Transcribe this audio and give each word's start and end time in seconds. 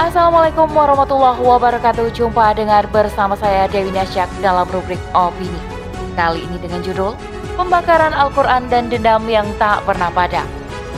Assalamualaikum 0.00 0.72
warahmatullahi 0.72 1.44
wabarakatuh. 1.44 2.08
Jumpa 2.16 2.56
dengar 2.56 2.88
bersama 2.88 3.36
saya 3.36 3.68
Dewi 3.68 3.92
Nasyak 3.92 4.32
dalam 4.40 4.64
rubrik 4.72 4.96
Opini. 5.12 5.60
Kali 6.16 6.40
ini 6.40 6.56
dengan 6.56 6.80
judul 6.80 7.12
Pembakaran 7.60 8.16
Al-Quran 8.16 8.64
dan 8.72 8.88
Dendam 8.88 9.28
yang 9.28 9.44
Tak 9.60 9.84
Pernah 9.84 10.08
Padam 10.08 10.48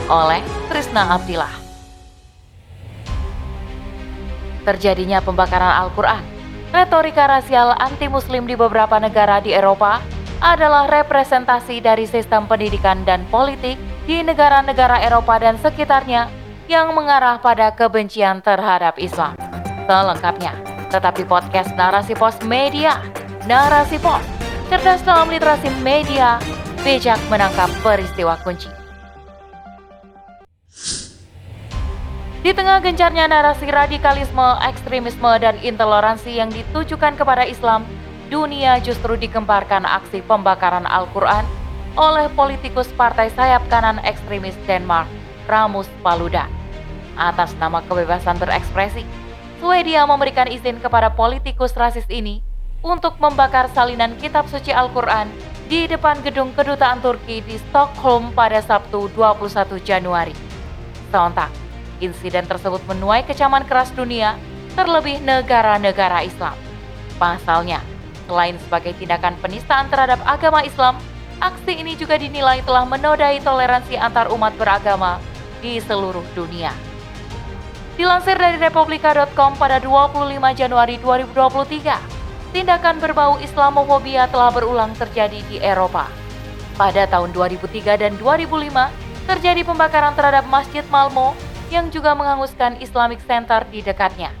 Oleh 0.07 0.39
Krisna 0.71 1.19
Abdillah. 1.19 1.51
Terjadinya 4.63 5.19
pembakaran 5.19 5.83
Al-Quran 5.83 6.23
Retorika 6.71 7.27
rasial 7.27 7.75
anti-muslim 7.75 8.47
di 8.47 8.55
beberapa 8.55 9.03
negara 9.03 9.43
di 9.43 9.51
Eropa 9.51 9.99
adalah 10.39 10.87
representasi 10.87 11.83
dari 11.83 12.07
sistem 12.07 12.47
pendidikan 12.47 13.03
dan 13.03 13.27
politik 13.27 13.75
di 14.07 14.23
negara-negara 14.23 15.03
Eropa 15.03 15.43
dan 15.43 15.59
sekitarnya 15.59 16.42
yang 16.71 16.95
mengarah 16.95 17.39
pada 17.39 17.71
kebencian 17.75 18.39
terhadap 18.39 18.95
Islam. 18.95 19.35
Selengkapnya, 19.83 20.55
tetapi 20.93 21.27
podcast 21.27 21.75
Narasi 21.75 22.15
Pos 22.15 22.39
Media, 22.47 23.03
Narasi 23.43 23.99
Pos, 23.99 24.23
cerdas 24.71 25.03
dalam 25.03 25.27
literasi 25.27 25.67
media, 25.83 26.39
bijak 26.81 27.19
menangkap 27.27 27.67
peristiwa 27.83 28.39
kunci. 28.41 28.71
Di 32.43 32.51
tengah 32.51 32.83
gencarnya 32.83 33.23
narasi 33.31 33.71
radikalisme, 33.71 34.59
ekstremisme, 34.67 35.31
dan 35.39 35.55
intoleransi 35.63 36.43
yang 36.43 36.51
ditujukan 36.51 37.15
kepada 37.15 37.47
Islam, 37.47 37.87
dunia 38.27 38.83
justru 38.83 39.15
dikemparkan 39.15 39.87
aksi 39.87 40.19
pembakaran 40.27 40.83
Al-Quran 40.83 41.47
oleh 41.95 42.27
politikus 42.35 42.91
partai 42.99 43.31
sayap 43.31 43.63
kanan 43.71 44.01
ekstremis 44.03 44.59
Denmark, 44.67 45.07
Ramus 45.45 45.89
Paludan. 46.01 46.49
Atas 47.13 47.53
nama 47.61 47.83
kebebasan 47.85 48.41
berekspresi, 48.41 49.05
Swedia 49.61 50.03
memberikan 50.03 50.49
izin 50.49 50.81
kepada 50.81 51.13
politikus 51.13 51.71
rasis 51.77 52.03
ini 52.11 52.43
untuk 52.83 53.15
membakar 53.21 53.71
salinan 53.71 54.17
kitab 54.19 54.49
suci 54.51 54.75
Al-Quran 54.75 55.31
di 55.71 55.87
depan 55.87 56.19
gedung 56.19 56.51
kedutaan 56.51 56.99
Turki 56.99 57.39
di 57.45 57.55
Stockholm 57.69 58.35
pada 58.35 58.59
Sabtu 58.59 59.07
21 59.15 59.79
Januari. 59.79 60.35
Sontak, 61.13 61.53
insiden 62.03 62.43
tersebut 62.43 62.83
menuai 62.89 63.23
kecaman 63.23 63.63
keras 63.63 63.93
dunia, 63.95 64.35
terlebih 64.75 65.21
negara-negara 65.23 66.25
Islam. 66.25 66.57
Pasalnya, 67.15 67.79
Selain 68.23 68.55
sebagai 68.55 68.95
tindakan 68.95 69.35
penistaan 69.43 69.91
terhadap 69.91 70.19
agama 70.23 70.63
Islam, 70.63 70.95
aksi 71.43 71.75
ini 71.75 71.99
juga 71.99 72.15
dinilai 72.15 72.63
telah 72.63 72.87
menodai 72.87 73.43
toleransi 73.43 73.99
antar 73.99 74.31
umat 74.31 74.55
beragama 74.55 75.19
di 75.63 75.79
seluruh 75.79 76.27
dunia. 76.35 76.75
Dilansir 77.95 78.35
dari 78.35 78.59
republika.com 78.59 79.55
pada 79.55 79.79
25 79.79 80.27
Januari 80.59 80.99
2023, 80.99 82.51
tindakan 82.51 82.99
berbau 82.99 83.39
Islamofobia 83.39 84.27
telah 84.27 84.51
berulang 84.51 84.91
terjadi 84.99 85.39
di 85.47 85.63
Eropa. 85.63 86.11
Pada 86.75 87.07
tahun 87.07 87.31
2003 87.31 87.95
dan 87.95 88.19
2005, 88.19 88.91
terjadi 89.23 89.61
pembakaran 89.63 90.11
terhadap 90.19 90.43
Masjid 90.51 90.83
Malmo 90.91 91.31
yang 91.71 91.87
juga 91.87 92.11
menghanguskan 92.11 92.81
Islamic 92.83 93.23
Center 93.23 93.63
di 93.71 93.79
dekatnya. 93.79 94.35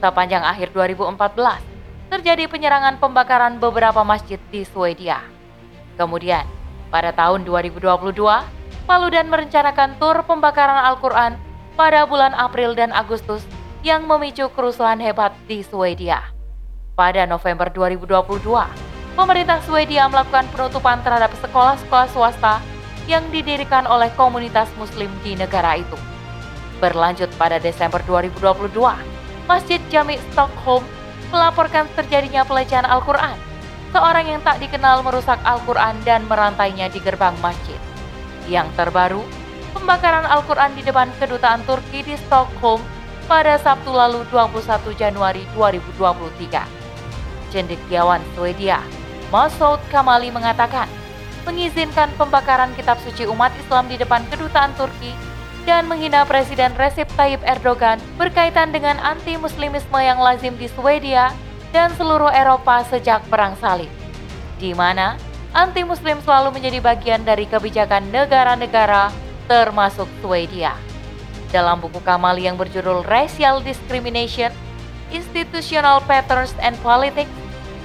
Sepanjang 0.00 0.46
akhir 0.46 0.72
2014, 0.72 1.60
terjadi 2.08 2.46
penyerangan 2.46 2.96
pembakaran 3.02 3.58
beberapa 3.58 4.06
masjid 4.06 4.38
di 4.54 4.62
Swedia. 4.62 5.18
Kemudian, 5.98 6.46
pada 6.94 7.10
tahun 7.10 7.42
2022, 7.42 8.14
Paludan 8.84 9.32
merencanakan 9.32 9.96
tur 9.96 10.20
pembakaran 10.28 10.92
Al-Quran 10.92 11.40
pada 11.72 12.04
bulan 12.04 12.36
April 12.36 12.76
dan 12.76 12.92
Agustus 12.92 13.40
yang 13.80 14.04
memicu 14.04 14.52
kerusuhan 14.52 15.00
hebat 15.00 15.32
di 15.48 15.64
Swedia. 15.64 16.20
Pada 16.92 17.24
November 17.24 17.72
2022, 17.72 18.44
pemerintah 19.16 19.64
Swedia 19.64 20.04
melakukan 20.12 20.44
penutupan 20.52 21.00
terhadap 21.00 21.32
sekolah-sekolah 21.40 22.12
swasta 22.12 22.60
yang 23.08 23.24
didirikan 23.32 23.88
oleh 23.88 24.12
komunitas 24.20 24.68
muslim 24.76 25.08
di 25.24 25.32
negara 25.32 25.80
itu. 25.80 25.96
Berlanjut 26.76 27.32
pada 27.40 27.56
Desember 27.56 28.04
2022, 28.04 28.68
Masjid 29.48 29.80
Jami 29.88 30.20
Stockholm 30.28 30.84
melaporkan 31.32 31.88
terjadinya 31.96 32.44
pelecehan 32.44 32.84
Al-Quran. 32.84 33.40
Seorang 33.96 34.28
yang 34.28 34.44
tak 34.44 34.60
dikenal 34.60 35.00
merusak 35.00 35.40
Al-Quran 35.40 35.96
dan 36.04 36.28
merantainya 36.28 36.92
di 36.92 37.00
gerbang 37.00 37.32
masjid. 37.40 37.80
Yang 38.44 38.68
terbaru, 38.76 39.22
pembakaran 39.72 40.28
Al-Quran 40.28 40.76
di 40.76 40.82
depan 40.84 41.08
kedutaan 41.16 41.64
Turki 41.64 42.04
di 42.04 42.14
Stockholm 42.28 42.80
pada 43.24 43.56
Sabtu 43.56 43.88
lalu 43.88 44.24
21 44.28 44.92
Januari 44.94 45.42
2023. 45.56 46.60
Cendekiawan 47.48 48.20
Swedia, 48.36 48.84
Masoud 49.32 49.80
Kamali 49.88 50.28
mengatakan, 50.28 50.90
mengizinkan 51.48 52.08
pembakaran 52.16 52.72
kitab 52.76 52.96
suci 53.04 53.28
umat 53.28 53.52
Islam 53.60 53.88
di 53.88 53.96
depan 54.00 54.24
kedutaan 54.32 54.72
Turki 54.76 55.12
dan 55.64 55.88
menghina 55.88 56.24
Presiden 56.28 56.72
Recep 56.76 57.08
Tayyip 57.16 57.40
Erdogan 57.44 57.96
berkaitan 58.20 58.72
dengan 58.72 59.00
anti-muslimisme 59.00 59.96
yang 60.00 60.20
lazim 60.20 60.56
di 60.60 60.68
Swedia 60.68 61.32
dan 61.72 61.92
seluruh 61.96 62.30
Eropa 62.30 62.84
sejak 62.86 63.24
Perang 63.32 63.56
Salib, 63.58 63.90
di 64.60 64.76
mana 64.76 65.16
anti-muslim 65.54 66.18
selalu 66.26 66.58
menjadi 66.58 66.78
bagian 66.82 67.22
dari 67.22 67.46
kebijakan 67.46 68.10
negara-negara 68.10 69.14
termasuk 69.46 70.10
Swedia. 70.18 70.74
Dalam 71.54 71.78
buku 71.78 72.02
Kamali 72.02 72.50
yang 72.50 72.58
berjudul 72.58 73.06
Racial 73.06 73.62
Discrimination, 73.62 74.50
Institutional 75.14 76.02
Patterns 76.02 76.50
and 76.58 76.74
Politics, 76.82 77.30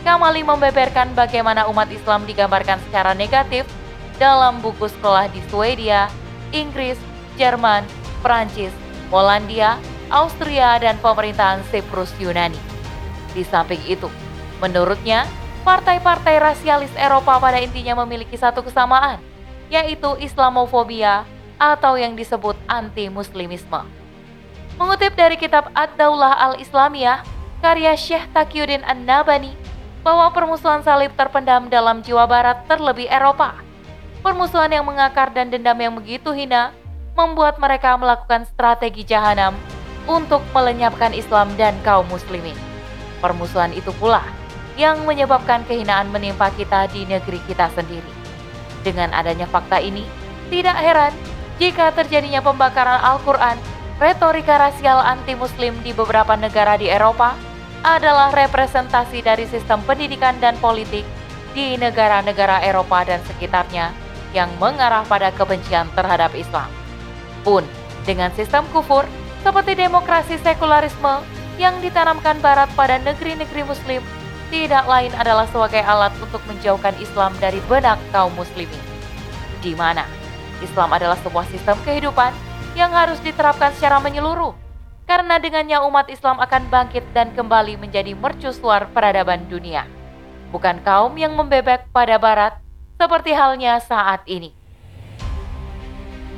Kamali 0.01 0.41
membeberkan 0.41 1.13
bagaimana 1.13 1.69
umat 1.69 1.85
Islam 1.93 2.25
digambarkan 2.25 2.81
secara 2.89 3.13
negatif 3.13 3.69
dalam 4.17 4.57
buku 4.65 4.89
sekolah 4.89 5.29
di 5.29 5.37
Swedia, 5.53 6.09
Inggris, 6.49 6.97
Jerman, 7.37 7.85
Prancis, 8.25 8.73
Polandia, 9.13 9.77
Austria, 10.09 10.81
dan 10.81 10.97
pemerintahan 10.97 11.61
Siprus 11.69 12.09
Yunani. 12.17 12.57
Di 13.37 13.45
samping 13.45 13.79
itu, 13.85 14.09
menurutnya, 14.57 15.29
partai-partai 15.63 16.39
rasialis 16.39 16.91
Eropa 16.95 17.39
pada 17.39 17.59
intinya 17.59 18.03
memiliki 18.03 18.35
satu 18.39 18.63
kesamaan, 18.63 19.19
yaitu 19.67 20.15
Islamofobia 20.19 21.27
atau 21.59 21.99
yang 21.99 22.15
disebut 22.15 22.55
anti-muslimisme. 22.65 23.83
Mengutip 24.79 25.11
dari 25.19 25.35
kitab 25.35 25.67
Ad-Daulah 25.75 26.39
al-Islamiyah, 26.51 27.27
karya 27.59 27.93
Syekh 27.99 28.31
Taqiyuddin 28.31 28.87
An-Nabani, 28.87 29.51
bahwa 29.99 30.31
permusuhan 30.31 30.79
salib 30.79 31.11
terpendam 31.19 31.67
dalam 31.67 31.99
jiwa 31.99 32.23
barat 32.23 32.63
terlebih 32.71 33.11
Eropa. 33.11 33.59
Permusuhan 34.23 34.71
yang 34.71 34.87
mengakar 34.87 35.35
dan 35.35 35.51
dendam 35.51 35.75
yang 35.75 35.95
begitu 35.99 36.31
hina 36.31 36.71
membuat 37.19 37.59
mereka 37.59 37.99
melakukan 37.99 38.47
strategi 38.47 39.03
jahanam 39.03 39.51
untuk 40.07 40.39
melenyapkan 40.55 41.11
Islam 41.11 41.51
dan 41.59 41.75
kaum 41.83 42.07
muslimin. 42.07 42.55
Permusuhan 43.19 43.75
itu 43.75 43.91
pula 43.99 44.38
yang 44.79 45.03
menyebabkan 45.03 45.67
kehinaan 45.67 46.07
menimpa 46.07 46.47
kita 46.55 46.87
di 46.95 47.03
negeri 47.03 47.43
kita 47.43 47.67
sendiri. 47.75 48.07
Dengan 48.79 49.11
adanya 49.11 49.43
fakta 49.43 49.83
ini, 49.83 50.07
tidak 50.47 50.79
heran 50.79 51.11
jika 51.59 51.91
terjadinya 51.91 52.39
pembakaran 52.39 53.03
Al-Quran, 53.03 53.59
retorika 53.99 54.55
rasial 54.55 55.03
anti-muslim 55.03 55.75
di 55.83 55.91
beberapa 55.91 56.39
negara 56.39 56.79
di 56.79 56.87
Eropa 56.87 57.35
adalah 57.83 58.31
representasi 58.31 59.19
dari 59.19 59.43
sistem 59.51 59.83
pendidikan 59.83 60.39
dan 60.39 60.55
politik 60.63 61.03
di 61.51 61.75
negara-negara 61.75 62.63
Eropa 62.63 63.03
dan 63.03 63.19
sekitarnya 63.27 63.91
yang 64.31 64.47
mengarah 64.63 65.03
pada 65.03 65.35
kebencian 65.35 65.91
terhadap 65.91 66.31
Islam 66.31 66.71
pun 67.41 67.63
dengan 68.03 68.31
sistem 68.35 68.67
kufur 68.69 69.07
seperti 69.41 69.75
demokrasi 69.79 70.35
sekularisme 70.43 71.23
yang 71.59 71.79
ditanamkan 71.83 72.39
Barat 72.39 72.67
pada 72.75 72.99
negeri-negeri 72.99 73.63
Muslim 73.67 74.01
tidak 74.49 74.85
lain 74.89 75.13
adalah 75.13 75.45
sebagai 75.49 75.81
alat 75.85 76.13
untuk 76.21 76.41
menjauhkan 76.49 76.97
Islam 76.97 77.33
dari 77.37 77.61
benak 77.69 78.01
kaum 78.09 78.33
muslimin. 78.33 78.81
Di 79.61 79.77
mana 79.77 80.05
Islam 80.59 80.89
adalah 80.91 81.15
sebuah 81.21 81.45
sistem 81.53 81.77
kehidupan 81.85 82.33
yang 82.73 82.91
harus 82.93 83.17
diterapkan 83.21 83.73
secara 83.77 84.01
menyeluruh, 84.01 84.53
karena 85.09 85.37
dengannya 85.41 85.81
umat 85.85 86.09
Islam 86.09 86.37
akan 86.41 86.69
bangkit 86.69 87.05
dan 87.13 87.33
kembali 87.33 87.77
menjadi 87.77 88.13
mercusuar 88.13 88.89
peradaban 88.93 89.45
dunia. 89.49 89.85
Bukan 90.49 90.81
kaum 90.81 91.13
yang 91.17 91.37
membebek 91.37 91.89
pada 91.93 92.17
Barat, 92.17 92.57
seperti 92.97 93.33
halnya 93.37 93.77
saat 93.81 94.25
ini. 94.25 94.53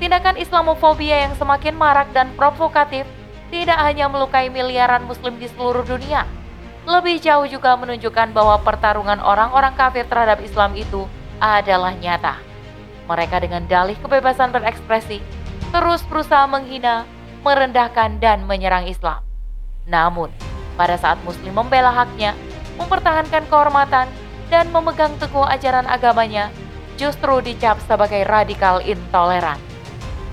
Tindakan 0.02 0.36
Islamofobia 0.36 1.30
yang 1.30 1.34
semakin 1.38 1.78
marak 1.78 2.10
dan 2.12 2.34
provokatif 2.34 3.06
tidak 3.54 3.78
hanya 3.78 4.10
melukai 4.10 4.50
miliaran 4.50 5.06
muslim 5.06 5.38
di 5.38 5.46
seluruh 5.46 5.86
dunia, 5.86 6.25
lebih 6.92 7.24
jauh 7.24 7.48
juga 7.48 7.80
menunjukkan 7.80 8.36
bahwa 8.36 8.60
pertarungan 8.60 9.24
orang-orang 9.24 9.72
kafir 9.80 10.04
terhadap 10.12 10.44
Islam 10.44 10.76
itu 10.76 11.08
adalah 11.40 11.96
nyata. 11.96 12.36
Mereka 13.08 13.40
dengan 13.40 13.64
dalih 13.66 13.96
kebebasan 14.04 14.52
berekspresi 14.52 15.24
terus 15.72 16.04
berusaha 16.04 16.44
menghina, 16.46 17.08
merendahkan, 17.48 18.20
dan 18.20 18.44
menyerang 18.44 18.86
Islam. 18.92 19.24
Namun, 19.88 20.30
pada 20.76 21.00
saat 21.00 21.18
Muslim 21.24 21.56
membela 21.56 21.90
haknya, 21.90 22.36
mempertahankan 22.76 23.48
kehormatan, 23.48 24.12
dan 24.52 24.68
memegang 24.76 25.16
teguh 25.16 25.48
ajaran 25.48 25.88
agamanya, 25.88 26.52
justru 27.00 27.40
dicap 27.40 27.80
sebagai 27.88 28.28
radikal 28.28 28.84
intoleran. 28.84 29.58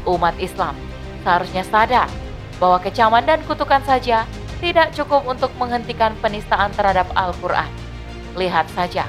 Umat 0.04 0.34
Islam 0.42 0.74
seharusnya 1.22 1.62
sadar 1.62 2.10
bahwa 2.58 2.82
kecaman 2.82 3.22
dan 3.22 3.40
kutukan 3.46 3.80
saja 3.86 4.26
tidak 4.58 4.90
cukup 4.94 5.26
untuk 5.26 5.54
menghentikan 5.56 6.14
penistaan 6.18 6.74
terhadap 6.74 7.06
Al-Quran. 7.14 7.70
Lihat 8.34 8.66
saja, 8.74 9.06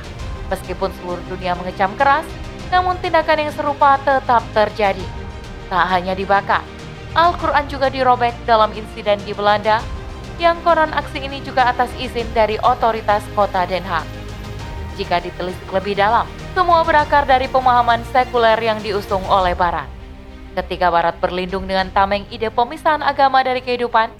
meskipun 0.50 0.94
seluruh 1.01 1.25
dunia 1.30 1.57
mengecam 1.57 1.94
keras, 1.98 2.25
namun 2.69 2.98
tindakan 3.01 3.50
yang 3.50 3.54
serupa 3.54 3.98
tetap 4.01 4.46
terjadi. 4.54 5.06
Tak 5.69 5.86
hanya 5.90 6.13
dibakar, 6.18 6.62
Al-Quran 7.18 7.66
juga 7.66 7.90
dirobek 7.90 8.34
dalam 8.46 8.69
insiden 8.78 9.18
di 9.25 9.34
Belanda, 9.34 9.81
yang 10.38 10.57
konon 10.62 10.94
aksi 10.94 11.25
ini 11.25 11.42
juga 11.42 11.68
atas 11.68 11.90
izin 11.98 12.30
dari 12.31 12.56
otoritas 12.62 13.25
kota 13.34 13.66
Den 13.66 13.84
Haag. 13.84 14.06
Jika 14.96 15.19
ditelisik 15.19 15.69
lebih 15.74 15.98
dalam, 15.98 16.30
semua 16.54 16.84
berakar 16.86 17.25
dari 17.25 17.48
pemahaman 17.50 18.06
sekuler 18.12 18.57
yang 18.62 18.80
diusung 18.80 19.24
oleh 19.28 19.56
Barat. 19.57 19.88
Ketika 20.57 20.92
Barat 20.92 21.16
berlindung 21.24 21.69
dengan 21.69 21.88
tameng 21.94 22.25
ide 22.34 22.51
pemisahan 22.51 23.00
agama 23.00 23.40
dari 23.46 23.63
kehidupan, 23.63 24.12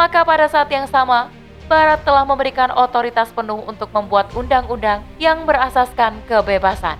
maka 0.00 0.24
pada 0.24 0.48
saat 0.48 0.72
yang 0.72 0.88
sama, 0.88 1.28
Barat 1.68 2.00
telah 2.08 2.24
memberikan 2.24 2.72
otoritas 2.72 3.28
penuh 3.36 3.60
untuk 3.68 3.92
membuat 3.92 4.32
undang-undang 4.32 5.04
yang 5.20 5.44
berasaskan 5.44 6.24
kebebasan. 6.24 6.96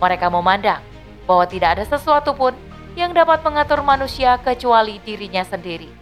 Mereka 0.00 0.32
memandang 0.32 0.80
bahwa 1.28 1.44
tidak 1.44 1.76
ada 1.76 1.84
sesuatu 1.84 2.32
pun 2.32 2.56
yang 2.96 3.12
dapat 3.12 3.44
mengatur 3.44 3.84
manusia 3.84 4.40
kecuali 4.40 4.98
dirinya 5.04 5.44
sendiri. 5.44 5.92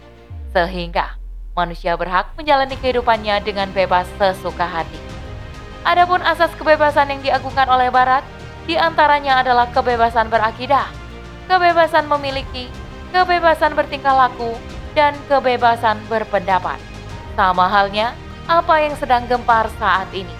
Sehingga 0.55 1.19
manusia 1.53 1.93
berhak 1.99 2.33
menjalani 2.39 2.79
kehidupannya 2.79 3.43
dengan 3.43 3.69
bebas 3.75 4.07
sesuka 4.15 4.63
hati. 4.65 4.97
Adapun 5.83 6.23
asas 6.23 6.49
kebebasan 6.55 7.13
yang 7.13 7.21
diagungkan 7.21 7.67
oleh 7.67 7.91
Barat, 7.91 8.23
di 8.63 8.79
antaranya 8.79 9.43
adalah 9.43 9.67
kebebasan 9.69 10.31
berakidah, 10.31 10.87
kebebasan 11.45 12.09
memiliki, 12.09 12.71
kebebasan 13.13 13.77
bertingkah 13.77 14.17
laku, 14.17 14.57
dan 14.93 15.17
kebebasan 15.27 15.97
berpendapat. 16.07 16.77
Sama 17.33 17.65
halnya 17.69 18.13
apa 18.49 18.81
yang 18.81 18.97
sedang 18.97 19.25
gempar 19.29 19.69
saat 19.77 20.09
ini. 20.11 20.31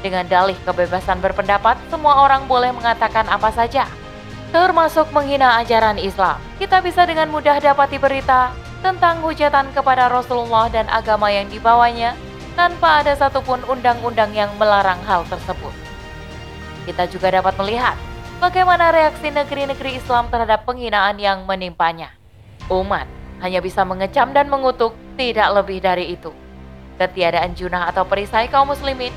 Dengan 0.00 0.24
dalih 0.24 0.56
kebebasan 0.64 1.20
berpendapat, 1.20 1.76
semua 1.92 2.24
orang 2.24 2.48
boleh 2.48 2.72
mengatakan 2.72 3.28
apa 3.28 3.52
saja, 3.52 3.84
termasuk 4.48 5.12
menghina 5.12 5.60
ajaran 5.60 6.00
Islam. 6.00 6.40
Kita 6.56 6.80
bisa 6.80 7.04
dengan 7.04 7.28
mudah 7.28 7.60
dapati 7.60 8.00
berita 8.00 8.56
tentang 8.80 9.20
hujatan 9.20 9.68
kepada 9.76 10.08
Rasulullah 10.08 10.72
dan 10.72 10.88
agama 10.88 11.28
yang 11.28 11.52
dibawanya 11.52 12.16
tanpa 12.56 13.04
ada 13.04 13.12
satupun 13.12 13.60
undang-undang 13.68 14.32
yang 14.32 14.48
melarang 14.56 14.98
hal 15.04 15.28
tersebut. 15.28 15.72
Kita 16.88 17.04
juga 17.12 17.28
dapat 17.28 17.54
melihat 17.60 17.96
Bagaimana 18.40 18.88
reaksi 18.88 19.28
negeri-negeri 19.28 20.00
Islam 20.00 20.32
terhadap 20.32 20.64
penghinaan 20.64 21.20
yang 21.20 21.44
menimpanya? 21.44 22.16
Umat 22.72 23.19
hanya 23.40 23.60
bisa 23.64 23.84
mengecam 23.84 24.30
dan 24.36 24.46
mengutuk, 24.52 24.92
tidak 25.16 25.48
lebih 25.56 25.80
dari 25.80 26.16
itu. 26.16 26.32
Ketiadaan 27.00 27.56
junah 27.56 27.88
atau 27.88 28.04
perisai 28.04 28.48
kaum 28.52 28.68
muslimin 28.68 29.12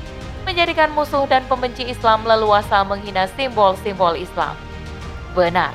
menjadikan 0.48 0.92
musuh 0.92 1.24
dan 1.28 1.44
pembenci 1.48 1.84
Islam 1.88 2.24
leluasa 2.24 2.84
menghina 2.84 3.28
simbol-simbol 3.36 4.16
Islam. 4.16 4.56
Benar, 5.36 5.72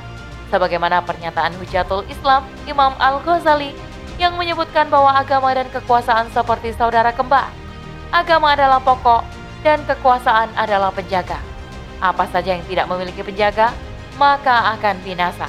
sebagaimana 0.50 1.02
pernyataan 1.02 1.54
Hujatul 1.58 2.06
Islam 2.10 2.46
Imam 2.66 2.94
Al-Ghazali 2.98 3.74
yang 4.18 4.34
menyebutkan 4.36 4.90
bahwa 4.90 5.14
agama 5.14 5.54
dan 5.54 5.66
kekuasaan 5.70 6.28
seperti 6.34 6.74
saudara 6.74 7.14
kembar. 7.14 7.48
Agama 8.10 8.52
adalah 8.52 8.82
pokok 8.82 9.22
dan 9.62 9.82
kekuasaan 9.86 10.50
adalah 10.58 10.90
penjaga. 10.90 11.38
Apa 12.02 12.26
saja 12.28 12.58
yang 12.58 12.64
tidak 12.66 12.90
memiliki 12.90 13.22
penjaga, 13.22 13.70
maka 14.18 14.74
akan 14.76 14.98
binasa. 15.06 15.46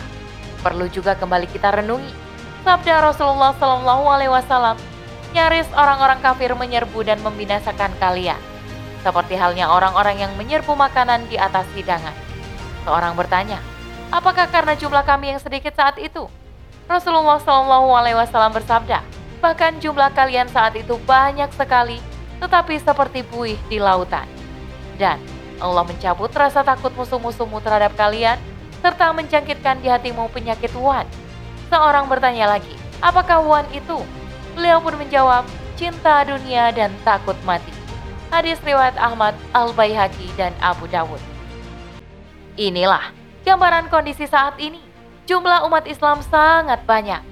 Perlu 0.62 0.86
juga 0.94 1.18
kembali 1.18 1.50
kita 1.50 1.74
renungi 1.82 2.31
sabda 2.62 3.02
Rasulullah 3.02 3.54
Shallallahu 3.58 4.06
Alaihi 4.06 4.32
Wasallam. 4.32 4.78
Nyaris 5.32 5.68
orang-orang 5.72 6.20
kafir 6.20 6.52
menyerbu 6.52 7.08
dan 7.08 7.16
membinasakan 7.24 7.96
kalian, 8.04 8.36
seperti 9.00 9.40
halnya 9.40 9.72
orang-orang 9.72 10.20
yang 10.20 10.32
menyerbu 10.36 10.76
makanan 10.76 11.24
di 11.32 11.40
atas 11.40 11.64
hidangan. 11.72 12.12
Seorang 12.84 13.16
bertanya, 13.16 13.64
apakah 14.12 14.52
karena 14.52 14.76
jumlah 14.76 15.08
kami 15.08 15.32
yang 15.32 15.40
sedikit 15.40 15.72
saat 15.72 15.96
itu? 16.04 16.28
Rasulullah 16.92 17.40
Shallallahu 17.40 17.96
Alaihi 17.96 18.20
Wasallam 18.20 18.52
bersabda, 18.52 19.00
bahkan 19.40 19.80
jumlah 19.80 20.12
kalian 20.12 20.52
saat 20.52 20.76
itu 20.76 21.00
banyak 21.08 21.48
sekali, 21.56 22.04
tetapi 22.44 22.76
seperti 22.84 23.24
buih 23.32 23.56
di 23.72 23.80
lautan. 23.80 24.28
Dan 25.00 25.16
Allah 25.64 25.88
mencabut 25.88 26.28
rasa 26.36 26.60
takut 26.60 26.92
musuh-musuhmu 26.92 27.64
terhadap 27.64 27.96
kalian, 27.96 28.36
serta 28.84 29.16
menjangkitkan 29.16 29.80
di 29.80 29.88
hatimu 29.88 30.28
penyakit 30.36 30.76
wan. 30.76 31.08
Seorang 31.72 32.12
bertanya 32.12 32.52
lagi, 32.52 32.76
apakah 33.00 33.40
wan 33.40 33.64
itu? 33.72 34.04
Beliau 34.60 34.84
pun 34.84 34.92
menjawab, 35.00 35.48
cinta 35.80 36.28
dunia 36.28 36.76
dan 36.76 36.92
takut 37.08 37.40
mati. 37.48 37.72
Hadis 38.28 38.60
riwayat 38.68 39.00
Ahmad, 39.00 39.32
Al-Baihaqi, 39.56 40.36
dan 40.36 40.52
Abu 40.60 40.92
Dawud. 40.92 41.24
Inilah 42.60 43.16
gambaran 43.48 43.88
kondisi 43.88 44.28
saat 44.28 44.60
ini. 44.60 44.84
Jumlah 45.32 45.64
umat 45.72 45.88
Islam 45.88 46.20
sangat 46.28 46.84
banyak, 46.84 47.24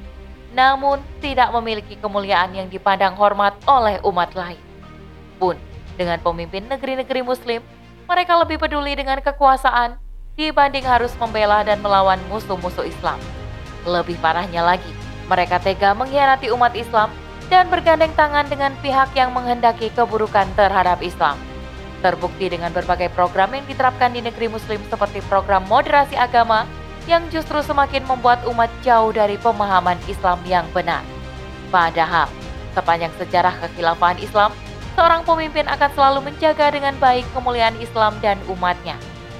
namun 0.55 1.03
tidak 1.19 1.51
memiliki 1.51 1.99
kemuliaan 1.99 2.55
yang 2.55 2.71
dipandang 2.71 3.19
hormat 3.19 3.59
oleh 3.67 3.99
umat 4.07 4.31
lain. 4.39 4.61
Pun, 5.35 5.59
dengan 5.99 6.15
pemimpin 6.23 6.63
negeri-negeri 6.63 7.27
muslim 7.27 7.59
mereka 8.07 8.39
lebih 8.39 8.55
peduli 8.55 8.95
dengan 8.95 9.19
kekuasaan 9.19 9.99
dibanding 10.39 10.87
harus 10.87 11.11
membela 11.19 11.59
dan 11.67 11.83
melawan 11.83 12.17
musuh-musuh 12.31 12.87
Islam. 12.87 13.19
Lebih 13.89 14.21
parahnya 14.21 14.61
lagi, 14.61 14.93
mereka 15.25 15.57
tega 15.57 15.97
mengkhianati 15.97 16.53
umat 16.53 16.77
Islam 16.77 17.09
dan 17.49 17.65
bergandeng 17.73 18.13
tangan 18.13 18.45
dengan 18.45 18.77
pihak 18.85 19.09
yang 19.17 19.33
menghendaki 19.33 19.89
keburukan 19.97 20.45
terhadap 20.53 21.01
Islam. 21.01 21.41
Terbukti 22.05 22.53
dengan 22.53 22.69
berbagai 22.69 23.09
program 23.17 23.49
yang 23.57 23.65
diterapkan 23.65 24.13
di 24.13 24.21
negeri 24.21 24.45
muslim 24.45 24.77
seperti 24.93 25.25
program 25.25 25.65
moderasi 25.65 26.13
agama 26.13 26.69
yang 27.09 27.25
justru 27.33 27.65
semakin 27.65 28.05
membuat 28.05 28.45
umat 28.45 28.69
jauh 28.85 29.09
dari 29.09 29.41
pemahaman 29.41 29.97
Islam 30.05 30.37
yang 30.45 30.69
benar. 30.69 31.01
Padahal, 31.73 32.29
sepanjang 32.77 33.09
sejarah 33.17 33.57
kekhilafahan 33.65 34.21
Islam, 34.21 34.53
seorang 34.93 35.25
pemimpin 35.25 35.65
akan 35.65 35.89
selalu 35.97 36.29
menjaga 36.29 36.69
dengan 36.69 36.93
baik 37.01 37.25
kemuliaan 37.33 37.73
Islam 37.81 38.13
dan 38.21 38.37
umatnya. 38.45 38.95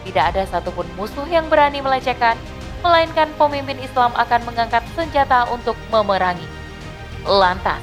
Tidak 0.09 0.25
ada 0.33 0.41
satupun 0.49 0.89
musuh 0.97 1.29
yang 1.29 1.45
berani 1.53 1.85
melecehkan, 1.85 2.33
melainkan 2.81 3.29
pemimpin 3.35 3.77
Islam 3.79 4.11
akan 4.15 4.41
mengangkat 4.47 4.83
senjata 4.95 5.47
untuk 5.51 5.75
memerangi. 5.91 6.45
Lantas, 7.27 7.81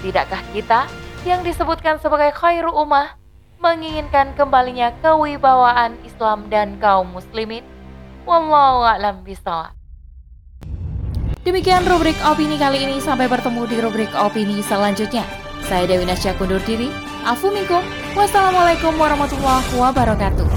tidakkah 0.00 0.42
kita 0.54 0.86
yang 1.26 1.42
disebutkan 1.42 1.98
sebagai 1.98 2.30
khairu 2.34 2.70
ummah 2.70 3.18
menginginkan 3.58 4.36
kembalinya 4.38 4.94
kewibawaan 5.02 5.98
Islam 6.06 6.46
dan 6.52 6.78
kaum 6.78 7.10
muslimin? 7.10 7.66
Wallahu 8.26 8.86
a'lam 8.86 9.22
bishawab. 9.22 9.74
Demikian 11.46 11.86
rubrik 11.86 12.18
opini 12.26 12.58
kali 12.58 12.82
ini. 12.82 12.98
Sampai 12.98 13.30
bertemu 13.30 13.70
di 13.70 13.78
rubrik 13.78 14.10
opini 14.18 14.58
selanjutnya. 14.66 15.22
Saya 15.62 15.86
Dewi 15.86 16.02
Nasya 16.02 16.34
kundur 16.34 16.58
diri. 16.66 16.90
Afu. 17.22 17.54
Wassalamualaikum 18.18 18.94
warahmatullahi 18.98 19.66
wabarakatuh. 19.78 20.55